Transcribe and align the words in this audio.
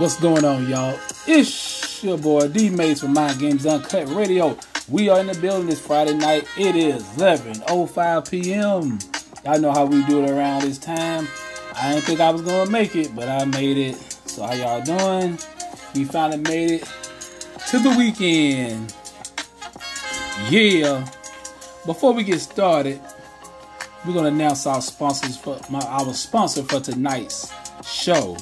What's 0.00 0.18
going 0.18 0.46
on, 0.46 0.66
y'all? 0.66 0.98
It's 1.26 2.02
your 2.02 2.16
boy 2.16 2.48
D 2.48 2.70
Mayes 2.70 3.02
from 3.02 3.12
Mind 3.12 3.38
Games 3.38 3.66
Uncut 3.66 4.08
Radio. 4.08 4.56
We 4.88 5.10
are 5.10 5.20
in 5.20 5.26
the 5.26 5.34
building 5.34 5.66
this 5.66 5.78
Friday 5.78 6.14
night. 6.14 6.48
It 6.56 6.74
is 6.74 7.02
11:05 7.18 8.30
p.m. 8.30 8.98
Y'all 9.44 9.60
know 9.60 9.72
how 9.72 9.84
we 9.84 10.02
do 10.06 10.24
it 10.24 10.30
around 10.30 10.62
this 10.62 10.78
time. 10.78 11.28
I 11.74 11.92
didn't 11.92 12.04
think 12.04 12.20
I 12.20 12.30
was 12.30 12.40
gonna 12.40 12.70
make 12.70 12.96
it, 12.96 13.14
but 13.14 13.28
I 13.28 13.44
made 13.44 13.76
it. 13.76 13.96
So 14.24 14.42
how 14.44 14.54
y'all 14.54 14.80
doing? 14.80 15.38
We 15.94 16.06
finally 16.06 16.40
made 16.44 16.70
it 16.70 16.88
to 17.68 17.78
the 17.78 17.94
weekend. 17.98 18.94
Yeah. 20.48 21.06
Before 21.84 22.14
we 22.14 22.24
get 22.24 22.40
started, 22.40 23.02
we're 24.06 24.14
gonna 24.14 24.28
announce 24.28 24.66
our 24.66 24.80
sponsors 24.80 25.36
for 25.36 25.60
my 25.68 25.80
our 25.80 26.14
sponsor 26.14 26.62
for 26.62 26.80
tonight's 26.80 27.52
show. 27.84 28.38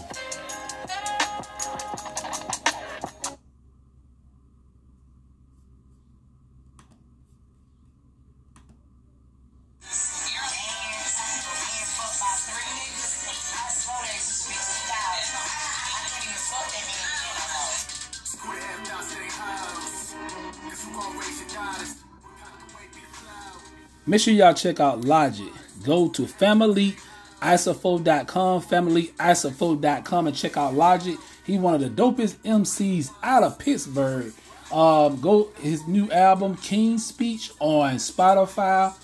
Make 24.08 24.20
sure 24.22 24.32
y'all 24.32 24.54
check 24.54 24.80
out 24.80 25.02
Logic. 25.02 25.52
Go 25.84 26.08
to 26.08 26.22
familyisofo.com, 26.22 28.62
familyisofo.com, 28.62 30.26
and 30.26 30.34
check 30.34 30.56
out 30.56 30.72
Logic. 30.72 31.18
He 31.44 31.58
one 31.58 31.74
of 31.74 31.82
the 31.82 31.90
dopest 31.90 32.36
MCs 32.36 33.10
out 33.22 33.42
of 33.42 33.58
Pittsburgh. 33.58 34.32
Um, 34.72 35.20
go 35.20 35.50
his 35.60 35.86
new 35.86 36.10
album 36.10 36.56
King 36.56 36.96
Speech 36.96 37.52
on 37.60 37.96
Spotify, 37.96 38.94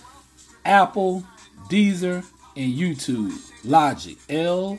Apple, 0.64 1.22
Deezer, 1.68 2.24
and 2.56 2.72
YouTube. 2.72 3.38
Logic. 3.62 4.16
L 4.30 4.78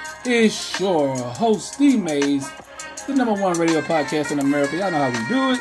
It's 0.23 0.79
your 0.79 1.17
host, 1.17 1.73
Steve 1.73 2.03
Mayes, 2.03 2.47
the 3.07 3.15
number 3.15 3.33
one 3.33 3.57
radio 3.57 3.81
podcast 3.81 4.31
in 4.31 4.37
America. 4.37 4.77
Y'all 4.77 4.91
know 4.91 5.09
how 5.09 5.09
we 5.09 5.27
do 5.27 5.51
it. 5.53 5.59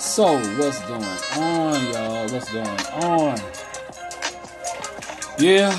So, 0.00 0.38
what's 0.58 0.80
going 0.86 1.04
on, 1.04 1.92
y'all? 1.92 2.26
What's 2.32 2.50
going 2.50 2.66
on? 3.04 3.38
Yeah, 5.38 5.78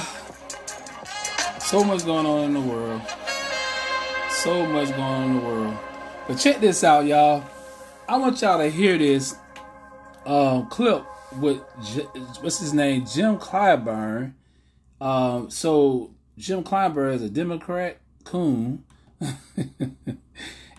so 1.59 1.83
much 1.83 2.05
going 2.05 2.27
on 2.27 2.43
in 2.43 2.53
the 2.53 2.61
world. 2.61 3.01
So 4.29 4.63
much 4.67 4.89
going 4.89 5.01
on 5.01 5.23
in 5.23 5.35
the 5.37 5.41
world. 5.41 5.77
But 6.27 6.35
check 6.37 6.59
this 6.59 6.83
out, 6.83 7.07
y'all. 7.07 7.43
I 8.07 8.17
want 8.17 8.39
y'all 8.41 8.59
to 8.59 8.69
hear 8.69 8.95
this 8.95 9.35
um, 10.27 10.67
clip 10.67 11.03
with 11.37 11.61
J- 11.83 12.03
what's 12.41 12.59
his 12.59 12.75
name, 12.75 13.07
Jim 13.07 13.39
Clyburn. 13.39 14.33
Um, 15.01 15.49
so 15.49 16.11
Jim 16.37 16.63
Clyburn 16.63 17.15
is 17.15 17.23
a 17.23 17.29
Democrat 17.29 17.97
coon, 18.23 18.83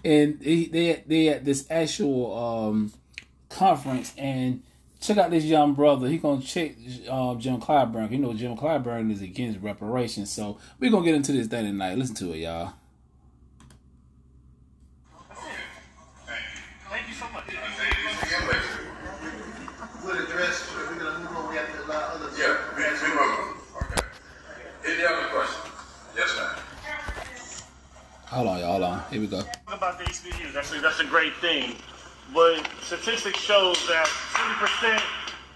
and 0.05 0.41
he, 0.41 0.67
they 0.67 1.03
they 1.07 1.29
at 1.29 1.45
this 1.45 1.67
actual 1.71 2.39
um, 2.39 2.93
conference 3.51 4.15
and 4.17 4.63
check 5.01 5.19
out 5.19 5.31
this 5.31 5.45
young 5.45 5.75
brother. 5.75 6.09
He 6.09 6.19
gonna 6.19 6.41
check 6.41 6.73
uh, 7.11 7.35
Jim 7.35 7.61
Clyburn. 7.61 8.11
You 8.11 8.19
know 8.19 8.33
Jim 8.33 8.57
Clyburn 8.57 9.11
is 9.11 9.21
against 9.21 9.61
reparations, 9.61 10.31
so 10.31 10.59
we 10.79 10.89
gonna 10.89 11.05
get 11.05 11.15
into 11.15 11.33
this 11.33 11.49
thing 11.49 11.65
tonight. 11.65 11.99
Listen 11.99 12.15
to 12.17 12.33
it, 12.33 12.39
y'all. 12.39 12.73
Thank 16.89 17.09
you 17.09 17.15
so 17.15 17.27
much. 17.33 17.45
We'll 20.05 20.19
address, 20.19 20.69
we're 20.75 20.99
gonna 20.99 21.19
move 21.21 21.37
on, 21.37 21.49
we 21.49 21.57
have 21.57 21.73
to 21.73 21.85
allow 21.87 22.15
others. 22.15 22.39
Yeah, 22.39 22.57
we, 22.77 22.83
we 22.83 23.17
will. 23.17 23.55
Okay. 23.83 24.03
Any 24.85 25.05
other 25.05 25.29
questions? 25.29 25.75
Yes, 26.17 26.37
ma'am. 26.37 26.63
Hold 28.27 28.49
on, 28.49 28.59
y'all. 28.59 28.71
Hold 28.73 28.83
on. 28.83 29.05
Here 29.11 29.21
we 29.21 29.27
go. 29.29 29.43
A, 30.13 30.81
that's 30.81 31.01
a 31.01 31.05
great 31.05 31.35
thing. 31.37 31.75
But 32.35 32.69
statistics 32.83 33.39
shows 33.39 33.77
that 33.89 34.07
20%, 34.07 35.01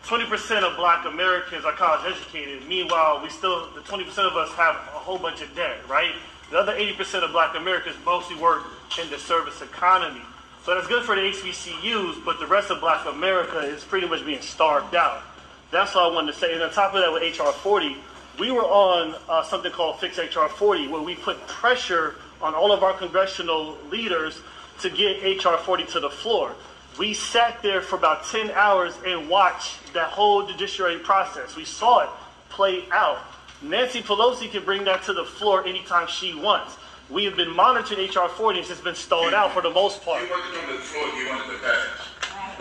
20% 0.05 0.62
of 0.62 0.77
black 0.77 1.05
Americans 1.05 1.65
are 1.67 1.72
college 1.72 2.11
educated. 2.11 2.67
Meanwhile, 2.67 3.21
we 3.22 3.28
still, 3.28 3.71
the 3.75 3.81
20% 3.81 4.06
of 4.27 4.34
us 4.37 4.50
have 4.53 4.77
a 4.77 4.99
whole 4.99 5.19
bunch 5.19 5.43
of 5.43 5.55
debt, 5.55 5.77
right? 5.89 6.12
The 6.50 6.59
other 6.59 6.72
80% 6.72 7.22
of 7.22 7.33
black 7.33 7.55
Americans 7.55 7.97
mostly 8.05 8.37
work 8.37 8.65
in 9.03 9.11
the 9.11 9.19
service 9.19 9.61
economy. 9.61 10.23
So 10.64 10.75
that's 10.75 10.87
good 10.87 11.05
for 11.05 11.14
the 11.14 11.20
HBCUs, 11.20 12.25
but 12.25 12.41
the 12.41 12.47
rest 12.47 12.70
of 12.70 12.81
black 12.81 13.06
America 13.06 13.58
is 13.58 13.85
pretty 13.85 14.08
much 14.08 14.25
being 14.25 14.41
starved 14.41 14.94
out. 14.94 15.23
That's 15.70 15.94
all 15.94 16.12
I 16.12 16.14
wanted 16.14 16.32
to 16.32 16.38
say. 16.38 16.55
And 16.55 16.62
on 16.62 16.70
top 16.70 16.94
of 16.94 17.03
that, 17.03 17.12
with 17.12 17.38
HR 17.38 17.53
40, 17.53 17.97
we 18.38 18.50
were 18.50 18.64
on 18.64 19.17
uh, 19.29 19.43
something 19.43 19.70
called 19.70 20.00
Fix 20.00 20.19
HR 20.19 20.47
40, 20.47 20.88
where 20.88 21.03
we 21.03 21.14
put 21.14 21.47
pressure 21.47 22.17
on 22.41 22.55
all 22.55 22.73
of 22.73 22.83
our 22.83 22.93
congressional 22.93 23.77
leaders 23.91 24.41
to 24.81 24.91
get 24.91 25.23
HR 25.44 25.56
40 25.56 25.85
to 25.87 26.00
the 26.00 26.11
floor. 26.11 26.55
We 26.99 27.15
sat 27.15 27.62
there 27.62 27.83
for 27.83 27.97
about 27.97 28.25
10 28.27 28.50
hours 28.53 28.94
and 29.06 29.29
watched 29.29 29.93
that 29.94 30.09
whole 30.09 30.47
judiciary 30.47 30.99
process. 30.99 31.56
We 31.56 31.65
saw 31.65 32.05
it 32.05 32.11
play 32.49 32.85
out. 32.91 33.19
Nancy 33.62 34.03
Pelosi 34.03 34.50
can 34.50 34.65
bring 34.65 34.85
that 34.85 35.03
to 35.05 35.12
the 35.12 35.25
floor 35.25 35.67
anytime 35.67 36.06
she 36.09 36.35
wants. 36.35 36.77
We 37.09 37.25
have 37.25 37.37
been 37.37 37.55
monitoring 37.55 38.09
HR 38.09 38.29
40 38.29 38.61
and 38.61 38.71
it's 38.71 38.81
been 38.81 38.94
stalled 38.94 39.35
out 39.35 39.53
for 39.53 39.62
the 39.62 39.71
most 39.71 40.03
part. 40.03 40.23
You 40.23 40.31
want 40.31 40.53
to 40.53 40.61
come 40.61 40.71
to 40.71 40.77
the 40.77 40.82
floor, 40.82 41.06
you 41.09 41.29
want 41.29 41.53
the 41.53 41.59
passage. 41.59 42.06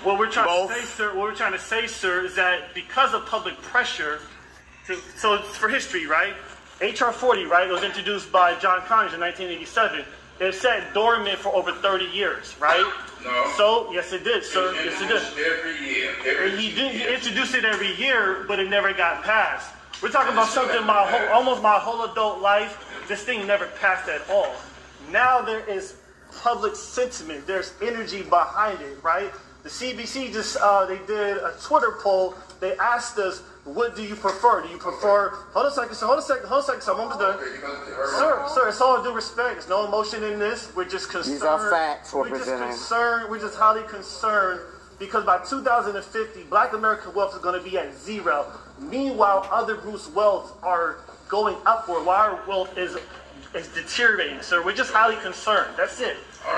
What 0.03 0.19
we're 0.19 0.29
trying 0.29 0.47
Both. 0.47 0.69
to 0.69 0.81
say, 0.81 0.85
sir, 0.85 1.07
what 1.15 1.23
we're 1.23 1.35
trying 1.35 1.53
to 1.53 1.59
say, 1.59 1.87
sir, 1.87 2.25
is 2.25 2.35
that 2.35 2.73
because 2.75 3.13
of 3.13 3.25
public 3.25 3.59
pressure, 3.61 4.19
to, 4.85 4.97
so 5.17 5.33
it's 5.33 5.57
for 5.57 5.67
history, 5.67 6.05
right? 6.05 6.35
HR 6.81 7.11
40, 7.11 7.45
right, 7.45 7.69
was 7.69 7.83
introduced 7.83 8.31
by 8.31 8.57
John 8.59 8.81
Conyers 8.81 9.13
in 9.13 9.19
1987. 9.21 10.03
It 10.39 10.53
sat 10.53 10.93
dormant 10.93 11.39
for 11.39 11.55
over 11.55 11.71
30 11.71 12.05
years, 12.05 12.55
right? 12.59 12.85
No. 13.23 13.53
So, 13.55 13.91
yes, 13.93 14.11
it 14.11 14.23
did, 14.25 14.43
sir. 14.43 14.73
It's 14.75 14.99
Yes, 14.99 15.01
it 15.01 15.35
did. 15.37 15.45
Every 15.45 15.87
year. 15.87 16.11
Every 16.25 16.51
he 16.61 16.75
did 16.75 16.91
he 16.91 16.99
year. 16.99 17.13
introduced 17.13 17.55
it 17.55 17.63
every 17.63 17.93
year, 17.95 18.43
but 18.47 18.59
it 18.59 18.69
never 18.69 18.91
got 18.93 19.23
passed. 19.23 19.71
We're 20.03 20.09
talking 20.09 20.33
about 20.33 20.49
something 20.49 20.85
my 20.85 21.05
whole 21.07 21.33
almost 21.33 21.61
my 21.63 21.79
whole 21.79 22.03
adult 22.03 22.41
life. 22.41 22.85
This 23.07 23.23
thing 23.23 23.47
never 23.47 23.67
passed 23.79 24.09
at 24.09 24.21
all. 24.29 24.53
Now 25.09 25.41
there 25.41 25.61
is 25.69 25.95
public 26.43 26.75
sentiment. 26.75 27.47
There's 27.47 27.73
energy 27.81 28.21
behind 28.23 28.81
it, 28.81 29.01
right? 29.01 29.31
The 29.63 29.69
CBC 29.69 30.33
just 30.33 30.57
uh, 30.57 30.85
they 30.85 30.99
did 31.07 31.37
a 31.37 31.53
Twitter 31.63 31.95
poll. 32.01 32.35
They 32.59 32.77
asked 32.77 33.17
us, 33.17 33.41
"What 33.65 33.95
do 33.95 34.03
you 34.03 34.15
prefer? 34.15 34.61
Do 34.61 34.69
you 34.69 34.77
prefer?" 34.77 35.29
Hold 35.53 35.65
a 35.65 35.71
second. 35.71 35.95
So 35.95 36.07
hold 36.07 36.19
a 36.19 36.21
second. 36.21 36.47
Hold 36.47 36.63
a 36.63 36.65
second. 36.65 36.81
I'm 36.87 36.99
almost 37.01 37.19
done. 37.19 37.35
Okay, 37.35 37.55
you 37.55 37.61
gonna- 37.61 37.75
hurry 37.75 38.07
Sir, 38.09 38.45
sir, 38.53 38.67
it's 38.69 38.81
all 38.81 39.03
due 39.03 39.11
respect. 39.11 39.53
There's 39.55 39.67
no 39.69 39.85
emotion 39.85 40.23
in 40.23 40.39
this. 40.39 40.69
We're 40.75 40.85
just 40.85 41.09
concerned. 41.09 41.35
These 41.35 41.43
are 41.43 41.69
facts 41.69 42.13
we're 42.13 42.29
we're 42.29 42.37
just 42.37 42.49
concerned. 42.49 43.29
We're 43.29 43.39
just 43.39 43.55
highly 43.55 43.83
concerned 43.83 44.61
because 44.99 45.25
by 45.25 45.39
2050, 45.39 46.43
Black 46.43 46.73
American 46.73 47.13
wealth 47.13 47.33
is 47.35 47.41
going 47.41 47.61
to 47.61 47.69
be 47.69 47.77
at 47.77 47.93
zero. 47.97 48.45
Meanwhile, 48.79 49.47
other 49.51 49.75
groups' 49.75 50.07
wealth 50.09 50.53
are 50.63 50.97
going 51.27 51.57
upward, 51.65 52.05
while 52.05 52.31
our 52.31 52.39
wealth 52.47 52.77
is 52.77 52.97
is 53.53 53.67
deteriorating. 53.69 54.41
So 54.41 54.61
we're 54.63 54.73
just 54.75 54.91
highly 54.91 55.15
concerned. 55.17 55.71
That's 55.77 55.99
it. 56.01 56.17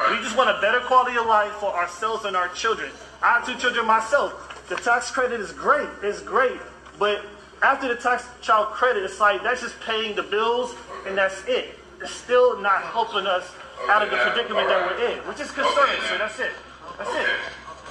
We 0.09 0.17
just 0.17 0.35
want 0.35 0.49
a 0.49 0.59
better 0.61 0.79
quality 0.81 1.15
of 1.17 1.27
life 1.27 1.51
for 1.53 1.67
ourselves 1.73 2.25
and 2.25 2.35
our 2.35 2.49
children. 2.49 2.91
I 3.21 3.33
have 3.35 3.45
two 3.45 3.55
children 3.55 3.85
myself. 3.85 4.33
The 4.67 4.75
tax 4.75 5.11
credit 5.11 5.39
is 5.39 5.51
great. 5.51 5.87
It's 6.01 6.21
great, 6.21 6.59
but 6.99 7.23
after 7.61 7.87
the 7.87 7.95
tax 7.95 8.25
child 8.41 8.67
credit, 8.67 9.03
it's 9.03 9.19
like 9.19 9.43
that's 9.43 9.61
just 9.61 9.79
paying 9.81 10.15
the 10.15 10.23
bills 10.23 10.75
and 11.07 11.17
that's 11.17 11.43
it. 11.47 11.77
It's 12.01 12.11
still 12.11 12.59
not 12.61 12.83
helping 12.83 13.25
us 13.25 13.49
out 13.89 14.03
of 14.03 14.11
the 14.11 14.17
predicament 14.17 14.67
that 14.67 14.85
we're 14.91 15.07
in, 15.11 15.17
which 15.27 15.39
is 15.39 15.49
concerning. 15.51 16.01
So 16.09 16.17
that's 16.17 16.39
it. 16.39 16.51
That's 16.97 17.09
Okay. 17.09 17.21
it. 17.21 17.27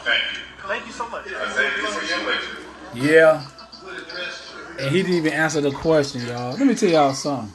Thank 0.05 0.23
you. 0.32 0.69
Thank 0.69 0.87
you 0.87 0.93
so 0.93 1.08
much. 1.08 1.26
I 1.29 1.49
think. 1.50 2.94
Yeah. 2.94 3.44
Good 3.85 3.99
address 4.03 4.50
so 4.53 4.56
that 4.58 4.79
we 4.79 4.85
And 4.85 4.94
he 4.94 5.03
didn't 5.03 5.17
even 5.17 5.32
answer 5.32 5.61
the 5.61 5.70
question, 5.73 6.26
y'all. 6.26 6.53
Let 6.56 6.67
me 6.67 6.75
tell 6.75 6.88
y'all 6.88 7.14
something. 7.14 7.53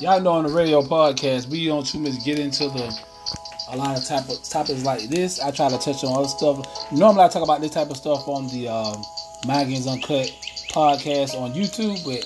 Y'all 0.00 0.20
know 0.20 0.32
on 0.32 0.44
the 0.44 0.50
radio 0.52 0.82
podcast, 0.82 1.48
we 1.48 1.66
don't 1.66 1.86
too 1.86 1.98
much 1.98 2.22
get 2.24 2.38
into 2.38 2.68
the 2.68 2.92
a 3.70 3.76
lot 3.76 3.96
of 3.98 4.04
type 4.04 4.28
of 4.28 4.42
topics 4.48 4.84
like 4.84 5.08
this. 5.08 5.40
I 5.40 5.50
try 5.50 5.68
to 5.68 5.78
touch 5.78 6.04
on 6.04 6.16
other 6.16 6.28
stuff. 6.28 6.92
Normally, 6.92 7.24
I 7.24 7.28
talk 7.28 7.42
about 7.42 7.60
this 7.60 7.72
type 7.72 7.90
of 7.90 7.96
stuff 7.96 8.28
on 8.28 8.46
the 8.48 8.68
um, 8.68 9.02
Mind 9.46 9.70
Games 9.70 9.86
Uncut 9.86 10.30
podcast 10.76 11.34
on 11.40 11.54
YouTube, 11.54 12.04
but 12.04 12.22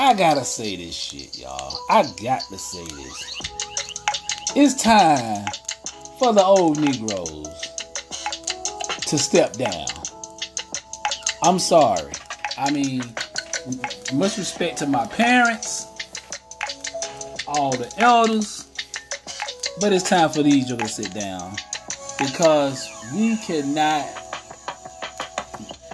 I 0.00 0.14
gotta 0.14 0.44
say 0.44 0.76
this 0.76 0.94
shit, 0.94 1.36
y'all. 1.36 1.76
I 1.90 2.04
got 2.22 2.42
to 2.42 2.56
say 2.56 2.84
this. 2.84 3.40
It's 4.54 4.80
time 4.80 5.44
for 6.20 6.32
the 6.32 6.44
old 6.44 6.78
Negroes 6.78 7.48
to 9.08 9.18
step 9.18 9.54
down. 9.54 9.84
I'm 11.42 11.58
sorry. 11.58 12.12
I 12.56 12.70
mean, 12.70 13.02
much 14.12 14.38
respect 14.38 14.78
to 14.78 14.86
my 14.86 15.04
parents, 15.08 15.86
all 17.48 17.72
the 17.72 17.92
elders, 17.98 18.68
but 19.80 19.92
it's 19.92 20.08
time 20.08 20.30
for 20.30 20.44
these 20.44 20.68
jokers 20.68 20.94
to 20.94 21.02
sit 21.02 21.14
down 21.14 21.56
because 22.16 22.88
we 23.12 23.36
cannot 23.38 24.23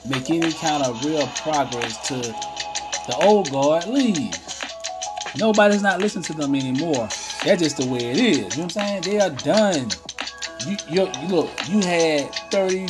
make 0.09 0.31
any 0.31 0.53
kind 0.53 0.83
of 0.83 1.05
real 1.05 1.27
progress 1.43 2.07
to 2.09 2.15
the 2.15 3.17
old 3.23 3.51
guard 3.51 3.87
leave. 3.87 4.35
Nobody's 5.37 5.83
not 5.83 6.01
listening 6.01 6.25
to 6.25 6.35
them 6.35 6.55
anymore. 6.55 7.09
That's 7.45 7.63
just 7.63 7.77
the 7.77 7.87
way 7.87 7.99
it 7.99 8.19
is. 8.19 8.37
You 8.37 8.43
know 8.43 8.49
what 8.49 8.59
I'm 8.59 8.71
saying? 8.71 9.03
They 9.03 9.21
are 9.21 9.31
done. 9.31 9.89
You, 10.67 10.77
you, 10.89 11.13
you 11.21 11.29
look. 11.29 11.69
You 11.69 11.81
had 11.81 12.35
30 12.51 12.89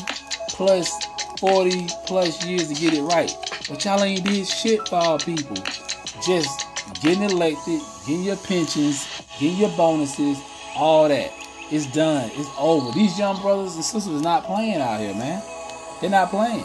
plus 0.49 0.91
40 1.39 1.87
plus 2.07 2.45
years 2.45 2.69
to 2.69 2.75
get 2.75 2.95
it 2.95 3.03
right. 3.03 3.33
But 3.69 3.85
y'all 3.85 4.03
ain't 4.03 4.25
did 4.25 4.47
shit 4.47 4.89
for 4.89 4.97
our 4.97 5.19
people. 5.19 5.57
Just 6.27 6.67
getting 7.03 7.23
elected, 7.23 7.81
getting 8.07 8.25
your 8.25 8.37
pensions, 8.37 9.07
getting 9.39 9.57
your 9.59 9.71
bonuses, 9.77 10.39
all 10.77 11.09
that. 11.09 11.33
It's 11.71 11.87
done. 11.87 12.31
It's 12.35 12.49
over. 12.59 12.91
These 12.93 13.19
young 13.19 13.41
brothers 13.41 13.77
and 13.77 13.85
sisters 13.85 14.21
not 14.23 14.45
playing 14.45 14.81
out 14.81 14.99
here, 14.99 15.15
man. 15.15 15.43
They're 16.01 16.11
not 16.11 16.31
playing. 16.31 16.65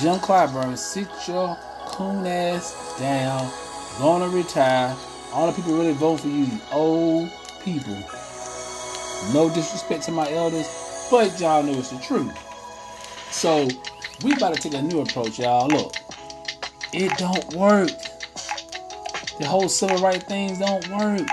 Jim 0.00 0.16
Clyburn, 0.16 0.76
sit 0.76 1.08
your 1.28 1.56
coon 1.86 2.26
ass 2.26 2.98
down. 2.98 3.50
Gonna 3.98 4.28
retire. 4.28 4.94
All 5.32 5.46
the 5.46 5.52
people 5.52 5.74
really 5.74 5.92
vote 5.92 6.20
for 6.20 6.28
you, 6.28 6.48
old 6.72 7.30
people. 7.62 7.96
No 9.32 9.48
disrespect 9.54 10.02
to 10.04 10.10
my 10.10 10.30
elders, 10.32 10.66
but 11.10 11.38
y'all 11.38 11.62
know 11.62 11.72
it's 11.78 11.90
the 11.90 11.98
truth. 12.00 12.36
So 13.30 13.68
we 14.24 14.32
about 14.32 14.54
to 14.54 14.60
take 14.60 14.74
a 14.74 14.82
new 14.82 15.00
approach, 15.00 15.38
y'all. 15.38 15.68
Look, 15.68 15.94
it 16.92 17.16
don't 17.16 17.54
work. 17.54 17.90
The 19.38 19.46
whole 19.46 19.68
civil 19.68 19.98
rights 19.98 20.24
things 20.24 20.58
don't 20.58 20.88
work. 20.88 21.28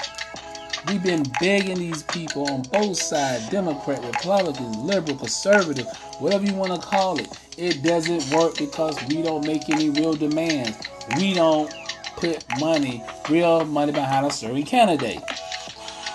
We've 0.88 1.04
been 1.04 1.24
begging 1.40 1.78
these 1.78 2.04
people 2.04 2.50
on 2.50 2.64
both 2.64 2.98
sides, 2.98 3.48
Democrat, 3.50 4.04
Republicans, 4.04 4.76
liberal, 4.78 5.16
conservative, 5.18 5.86
whatever 6.20 6.44
you 6.44 6.56
want 6.56 6.74
to 6.74 6.88
call 6.88 7.20
it. 7.20 7.28
It 7.58 7.84
doesn't 7.84 8.36
work 8.36 8.58
because 8.58 8.98
we 9.08 9.22
don't 9.22 9.46
make 9.46 9.70
any 9.70 9.92
real 9.92 10.14
demands. 10.14 10.76
We 11.18 11.36
don't 11.36 11.72
put 12.18 12.44
money, 12.60 13.04
real 13.30 13.64
money 13.66 13.92
behind 13.92 14.26
a 14.26 14.32
certain 14.32 14.64
candidate. 14.64 15.22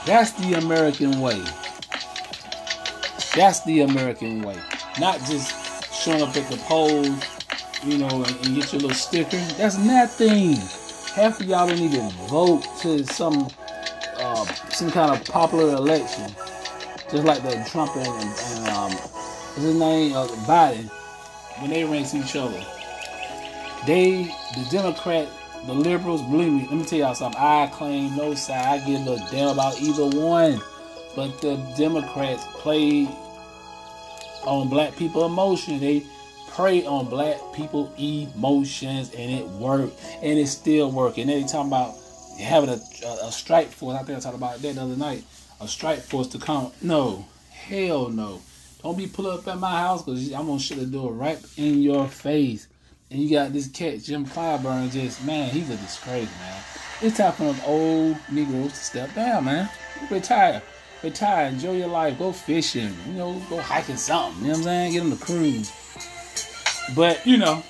That's 0.05 0.33
the 0.33 0.55
American 0.55 1.21
way. 1.21 1.43
That's 3.37 3.61
the 3.65 3.83
American 3.83 4.43
way. 4.43 4.57
Not 4.99 5.19
just 5.21 5.95
showing 5.95 6.23
up 6.23 6.37
at 6.37 6.51
the 6.51 6.57
polls, 6.59 7.09
you 7.85 7.99
know, 7.99 8.09
and, 8.09 8.47
and 8.47 8.57
get 8.57 8.73
your 8.73 8.83
little 8.83 8.95
sticker. 8.95 9.39
That's 9.59 9.79
nothing. 9.79 10.57
Half 11.15 11.41
of 11.41 11.47
y'all 11.47 11.69
don't 11.69 11.79
even 11.79 12.11
vote 12.29 12.65
to 12.83 13.05
some 13.05 13.49
uh, 14.19 14.45
some 14.71 14.91
kind 14.91 15.11
of 15.11 15.25
popular 15.27 15.75
election. 15.75 16.31
Just 17.11 17.25
like 17.25 17.43
the 17.43 17.65
Trump 17.71 17.95
and, 17.97 18.07
and 18.07 18.69
um, 18.69 18.91
his 19.55 19.75
name, 19.75 20.15
uh, 20.15 20.27
Biden, 20.47 20.91
when 21.61 21.71
they 21.71 21.85
race 21.85 22.15
each 22.15 22.35
other. 22.37 22.61
They, 23.87 24.25
the 24.55 24.67
Democrat, 24.71 25.29
the 25.67 25.75
liberals, 25.75 26.23
believe 26.23 26.53
me, 26.53 26.67
let 26.69 26.73
me 26.73 26.85
tell 26.85 26.99
y'all 26.99 27.15
something. 27.15 27.41
I 27.41 27.69
claim 27.69 28.17
no 28.17 28.35
side. 28.35 28.83
I 28.83 28.87
give 28.87 29.07
a 29.07 29.17
damn 29.31 29.49
about 29.51 29.81
either 29.81 30.07
one. 30.19 30.61
But 31.15 31.41
the 31.41 31.57
Democrats 31.77 32.45
play 32.55 33.09
on 34.45 34.69
black 34.69 34.97
people 34.97 35.25
emotion. 35.25 35.79
They 35.81 36.05
prey 36.49 36.85
on 36.85 37.07
black 37.09 37.39
people 37.55 37.93
emotions 37.99 39.15
and 39.15 39.31
it 39.31 39.47
worked. 39.47 39.99
And 40.23 40.39
it's 40.39 40.51
still 40.51 40.91
working. 40.91 41.29
They 41.29 41.43
talking 41.43 41.69
about 41.69 41.95
having 42.39 42.71
a, 42.71 42.81
a, 43.05 43.29
a 43.29 43.33
strike 43.33 43.69
force. 43.69 43.97
I 43.97 44.03
think 44.03 44.19
I 44.19 44.21
talked 44.21 44.37
about 44.37 44.59
that 44.61 44.75
the 44.75 44.83
other 44.83 44.97
night. 44.97 45.25
A 45.61 45.69
strike 45.69 46.01
force 46.01 46.29
to 46.29 46.39
come. 46.39 46.73
No. 46.83 47.27
Hell 47.51 48.11
no. 48.11 48.41
Don't 48.83 48.97
be 48.97 49.07
pulling 49.07 49.39
up 49.39 49.49
at 49.49 49.59
my 49.59 49.81
house 49.81 50.05
because 50.05 50.33
I'm 50.33 50.47
to 50.47 50.59
shut 50.59 50.79
the 50.79 50.87
door 50.87 51.13
right 51.13 51.39
in 51.57 51.83
your 51.83 52.07
face. 52.07 52.69
And 53.11 53.21
you 53.21 53.31
got 53.31 53.53
this 53.53 53.69
cat, 53.69 54.03
Jim 54.03 54.27
Clyburn, 54.27 54.91
just, 54.91 55.25
man, 55.25 55.49
he's 55.51 55.71
a 55.71 55.77
disgrace, 55.77 56.29
man. 56.39 56.63
It's 57.01 57.17
time 57.17 57.33
for 57.33 57.45
them 57.45 57.61
old 57.65 58.17
Negroes 58.31 58.73
to 58.73 58.77
step 58.77 59.15
down, 59.15 59.45
man. 59.45 59.69
Retire. 60.11 60.63
Retire. 61.03 61.47
Enjoy 61.47 61.73
your 61.73 61.89
life. 61.89 62.19
Go 62.19 62.33
fishing. 62.33 62.95
You 63.07 63.13
know, 63.15 63.43
go 63.49 63.61
hiking 63.61 63.97
something. 63.97 64.45
You 64.45 64.49
know 64.49 64.53
what 64.53 64.59
I'm 64.59 64.65
saying? 64.65 64.93
Get 64.93 65.03
on 65.03 65.11
the 65.11 65.17
cruise. 65.17 65.73
But, 66.95 67.25
you 67.27 67.37
know, 67.37 67.63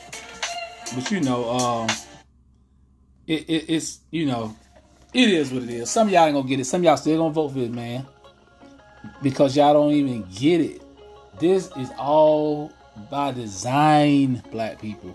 but 0.94 1.10
you 1.10 1.20
know, 1.20 1.50
um, 1.50 1.88
it, 3.26 3.48
it, 3.48 3.64
it's, 3.68 4.00
you 4.10 4.26
know, 4.26 4.56
it 5.12 5.28
is 5.28 5.52
what 5.52 5.62
it 5.62 5.70
is. 5.70 5.90
Some 5.90 6.08
y'all 6.08 6.26
ain't 6.26 6.34
gonna 6.34 6.48
get 6.48 6.60
it. 6.60 6.64
Some 6.64 6.84
y'all 6.84 6.96
still 6.96 7.18
gonna 7.18 7.32
vote 7.32 7.50
for 7.50 7.58
it, 7.58 7.72
man. 7.72 8.06
Because 9.22 9.56
y'all 9.56 9.72
don't 9.72 9.92
even 9.92 10.26
get 10.34 10.60
it. 10.60 10.82
This 11.38 11.70
is 11.76 11.90
all 11.98 12.72
by 13.10 13.32
design, 13.32 14.42
black 14.50 14.80
people. 14.80 15.14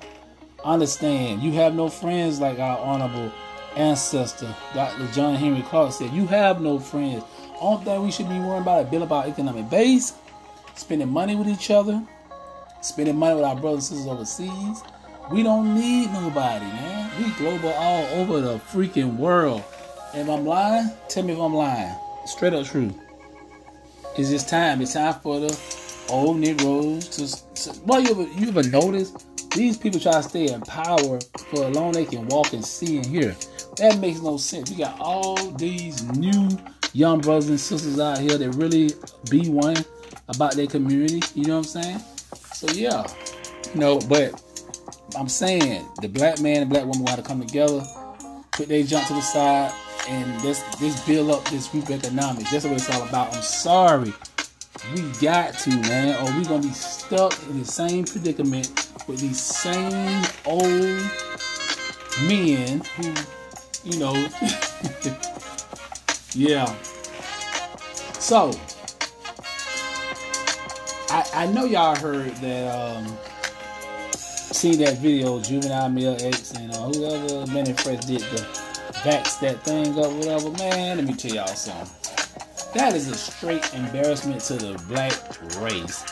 Understand, 0.64 1.42
you 1.42 1.52
have 1.54 1.74
no 1.74 1.90
friends 1.90 2.40
like 2.40 2.60
our 2.60 2.78
honorable 2.78 3.32
ancestor, 3.76 4.54
Dr. 4.74 5.08
John 5.14 5.36
Henrik 5.36 5.66
Clarke 5.66 5.94
said. 5.94 6.12
You 6.12 6.28
have 6.28 6.62
no 6.62 6.80
friends. 6.80 7.24
Only 7.60 7.86
thing 7.86 8.04
we 8.04 8.12
should 8.12 8.30
be 8.30 8.40
worrying 8.40 8.62
about 8.62 8.86
is 8.86 8.92
building 8.92 9.12
our 9.12 9.26
economic 9.26 9.70
base, 9.70 10.14
spending 10.76 11.10
money 11.10 11.36
with 11.36 11.48
each 11.48 11.72
other, 11.72 12.02
spending 12.82 13.16
money 13.16 13.36
with 13.36 13.44
our 13.44 13.56
brothers 13.56 13.90
and 13.92 14.00
sisters 14.00 14.08
overseas. 14.08 14.84
We 15.30 15.44
don't 15.44 15.76
need 15.76 16.12
nobody, 16.12 16.66
man. 16.66 17.12
We 17.20 17.30
global 17.32 17.70
all 17.70 18.06
over 18.20 18.42
the 18.42 18.58
freaking 18.58 19.18
world. 19.18 19.64
If 20.14 20.28
I'm 20.28 20.46
lying, 20.46 20.90
tell 21.08 21.24
me 21.24 21.34
if 21.34 21.40
I'm 21.40 21.54
lying. 21.54 21.96
Straight 22.26 22.54
up 22.54 22.66
true. 22.66 22.94
It's 24.18 24.30
just 24.30 24.50
time. 24.50 24.82
It's 24.82 24.94
time 24.94 25.14
for 25.22 25.40
the 25.40 25.60
old 26.10 26.38
Negroes 26.38 27.08
to. 27.10 27.54
to 27.56 27.80
well, 27.86 28.02
you 28.02 28.12
ever, 28.12 28.24
you 28.24 28.50
ever 28.50 28.64
notice 28.64 29.14
these 29.56 29.78
people 29.78 30.00
try 30.00 30.14
to 30.14 30.24
stay 30.24 30.52
in 30.52 30.62
power 30.62 31.20
for 31.50 31.66
as 31.66 31.76
long 31.76 31.94
they 31.94 32.06
can 32.06 32.28
walk 32.28 32.52
and 32.54 32.64
see 32.64 32.98
and 32.98 33.06
hear? 33.06 33.36
That 33.78 34.00
makes 34.00 34.22
no 34.22 34.36
sense. 34.38 34.70
We 34.70 34.78
got 34.78 35.00
all 35.00 35.38
these 35.52 36.04
new 36.18 36.50
young 36.94 37.22
brothers 37.22 37.50
and 37.50 37.60
sisters 37.60 38.00
out 38.00 38.18
here 38.18 38.38
that 38.38 38.50
really 38.52 38.92
be 39.30 39.48
one 39.50 39.78
about 40.28 40.56
their 40.56 40.68
community. 40.68 41.22
You 41.36 41.46
know 41.46 41.60
what 41.60 41.76
I'm 41.76 41.84
saying? 41.84 42.02
So 42.54 42.68
yeah, 42.74 43.08
you 43.74 43.80
know, 43.80 44.00
but 44.00 44.42
I'm 45.16 45.30
saying 45.30 45.88
the 46.02 46.08
black 46.08 46.40
man 46.42 46.62
and 46.62 46.70
black 46.70 46.86
woman 46.86 47.06
got 47.06 47.18
to 47.18 47.22
come 47.22 47.42
together, 47.46 47.84
put 48.52 48.68
their 48.70 48.84
jump 48.84 49.08
to 49.08 49.14
the 49.14 49.22
side, 49.22 49.74
and 50.08 50.40
this 50.42 50.62
this 50.80 51.06
build 51.06 51.32
up 51.32 51.44
this 51.50 51.68
group 51.68 51.90
economics. 51.90 52.52
That's 52.52 52.66
what 52.66 52.74
it's 52.74 52.90
all 52.90 53.08
about. 53.08 53.36
I'm 53.36 53.42
sorry. 53.42 54.14
We 54.96 55.02
got 55.22 55.54
to, 55.60 55.70
man, 55.70 56.16
or 56.26 56.38
we 56.38 56.44
gonna 56.46 56.64
be 56.64 56.70
stuck 56.70 57.38
in 57.50 57.60
the 57.60 57.66
same 57.66 58.06
predicament 58.06 58.90
with 59.08 59.20
these 59.20 59.40
same 59.40 60.24
old 60.46 60.64
men 62.24 62.82
who, 62.96 63.14
you 63.84 64.00
know, 64.00 64.14
yeah. 66.34 66.74
So, 68.18 68.52
I, 71.10 71.30
I 71.34 71.46
know 71.48 71.66
y'all 71.66 71.96
heard 71.96 72.36
that, 72.38 72.74
um, 72.74 73.18
seen 74.54 74.80
that 74.80 74.98
video, 74.98 75.40
Juvenile 75.40 75.90
Male 75.90 76.18
X 76.20 76.52
and 76.54 76.72
uh, 76.72 76.88
whoever 76.90 77.52
Mannie 77.52 77.74
Fresh 77.74 78.06
did 78.06 78.22
the 78.22 78.48
backs 79.04 79.36
that 79.38 79.62
thing 79.64 79.98
up, 79.98 80.12
whatever. 80.14 80.52
Man, 80.52 80.98
let 80.98 81.06
me 81.06 81.14
tell 81.14 81.34
y'all 81.34 81.48
something. 81.48 81.90
That 82.74 82.94
is 82.96 83.08
a 83.08 83.16
straight 83.16 83.74
embarrassment 83.74 84.42
to 84.42 84.54
the 84.54 84.82
black 84.88 85.14
race. 85.62 86.06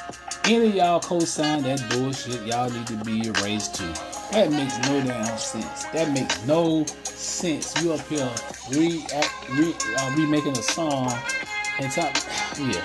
Any 0.45 0.67
of 0.69 0.75
y'all 0.75 0.99
co-sign 0.99 1.63
that 1.63 1.87
bullshit, 1.89 2.45
y'all 2.45 2.69
need 2.69 2.87
to 2.87 2.95
be 3.03 3.27
erased 3.27 3.75
too. 3.75 3.93
That 4.31 4.51
makes 4.51 4.77
no 4.87 5.03
damn 5.03 5.37
sense. 5.37 5.85
That 5.85 6.11
makes 6.13 6.45
no 6.45 6.85
sense. 7.03 7.81
You 7.81 7.93
up 7.93 8.01
here 8.07 8.29
re, 8.69 9.05
re 9.51 9.75
uh, 9.97 10.15
remaking 10.15 10.57
a 10.57 10.63
song 10.63 11.13
and 11.79 11.91
talk. 11.91 12.15
Yeah, 12.59 12.83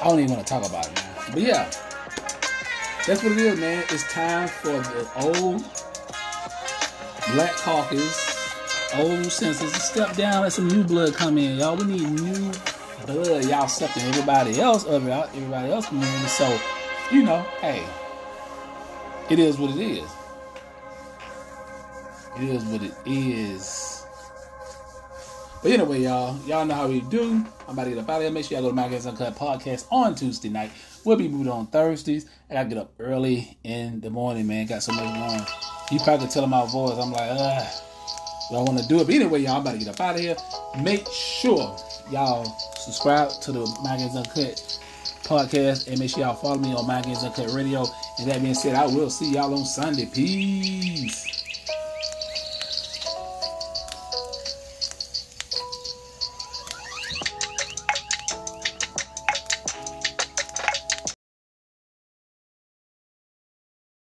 I 0.00 0.08
don't 0.08 0.20
even 0.20 0.32
want 0.32 0.46
to 0.46 0.50
talk 0.50 0.66
about 0.66 0.86
it 0.86 0.94
now. 0.94 1.32
But 1.34 1.42
yeah, 1.42 1.70
that's 3.08 3.22
what 3.22 3.32
it 3.32 3.38
is, 3.38 3.58
man. 3.58 3.84
It's 3.88 4.12
time 4.12 4.48
for 4.48 4.68
the 4.68 5.10
old 5.16 5.64
Black 7.32 7.52
Caucus, 7.56 8.54
old 8.96 9.32
senses 9.32 9.72
to 9.72 9.80
step 9.80 10.14
down. 10.14 10.42
Let 10.42 10.52
some 10.52 10.68
new 10.68 10.84
blood 10.84 11.14
come 11.14 11.38
in, 11.38 11.56
y'all. 11.56 11.74
We 11.74 11.84
need 11.84 12.10
new 12.10 12.52
blood, 13.06 13.46
y'all 13.46 13.64
accepting 13.64 14.02
everybody 14.02 14.60
else 14.60 14.84
of 14.84 15.08
everybody 15.08 15.72
else 15.72 15.86
community. 15.86 16.26
So, 16.26 16.60
you 17.10 17.22
know, 17.22 17.40
hey, 17.62 17.82
it 19.30 19.38
is 19.38 19.56
what 19.56 19.74
it 19.74 19.80
is. 19.80 20.10
It 22.36 22.42
is 22.42 22.64
what 22.64 22.82
it 22.82 22.94
is. 23.06 24.04
But 25.62 25.72
anyway, 25.72 26.02
y'all, 26.02 26.38
y'all 26.46 26.66
know 26.66 26.74
how 26.74 26.88
we 26.88 27.00
do. 27.00 27.42
I'm 27.66 27.72
about 27.72 27.84
to 27.84 27.90
get 27.90 27.98
up 28.00 28.10
out 28.10 28.16
of 28.16 28.22
here. 28.24 28.30
Make 28.30 28.44
sure 28.44 28.58
y'all 28.58 28.64
go 28.64 28.68
to 28.68 28.76
Mind 28.76 28.90
Games 28.90 29.06
Uncut 29.06 29.34
podcast 29.34 29.86
on 29.90 30.14
Tuesday 30.14 30.50
night. 30.50 30.70
We'll 31.04 31.16
be 31.16 31.28
moving 31.28 31.50
on 31.50 31.66
Thursdays. 31.68 32.26
I 32.50 32.54
gotta 32.54 32.68
get 32.68 32.78
up 32.78 32.92
early 32.98 33.58
in 33.64 34.00
the 34.00 34.10
morning, 34.10 34.46
man. 34.46 34.66
Got 34.66 34.82
so 34.82 34.92
much 34.92 35.04
going. 35.04 35.46
You 35.90 36.00
probably 36.04 36.28
tell 36.28 36.46
my 36.46 36.66
voice. 36.66 36.98
I'm 36.98 37.12
like, 37.12 37.30
ugh. 37.30 37.66
I 38.50 38.54
don't 38.54 38.64
want 38.64 38.78
to 38.78 38.88
do 38.88 39.00
it. 39.00 39.06
But 39.06 39.14
anyway, 39.14 39.40
y'all, 39.40 39.56
I'm 39.56 39.60
about 39.60 39.72
to 39.72 39.78
get 39.78 39.88
up 39.88 40.00
out 40.00 40.14
of 40.14 40.20
here. 40.22 40.36
Make 40.82 41.06
sure 41.08 41.76
y'all 42.10 42.44
subscribe 42.76 43.30
to 43.42 43.52
the 43.52 43.64
Games 43.84 44.16
Uncut 44.16 44.78
podcast 45.24 45.88
and 45.88 45.98
make 45.98 46.10
sure 46.10 46.20
y'all 46.20 46.34
follow 46.34 46.58
me 46.58 46.72
on 46.74 47.02
Games 47.02 47.22
Uncut 47.24 47.52
Radio. 47.52 47.84
And 48.18 48.30
that 48.30 48.40
being 48.40 48.54
said, 48.54 48.74
I 48.74 48.86
will 48.86 49.10
see 49.10 49.32
y'all 49.32 49.52
on 49.52 49.66
Sunday. 49.66 50.06
Peace. 50.06 51.37